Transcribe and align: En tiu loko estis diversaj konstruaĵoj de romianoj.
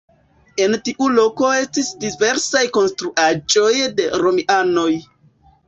En 0.63 0.77
tiu 0.87 1.09
loko 1.17 1.51
estis 1.57 1.91
diversaj 2.05 2.63
konstruaĵoj 2.79 3.71
de 4.01 4.11
romianoj. 4.25 4.91